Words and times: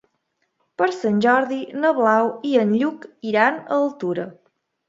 Per 0.81 0.87
Sant 0.95 1.19
Jordi 1.25 1.59
na 1.83 1.91
Blau 1.99 2.31
i 2.53 2.57
en 2.65 2.75
Lluc 2.81 3.07
iran 3.35 3.61
a 3.63 3.81
Altura. 3.81 4.27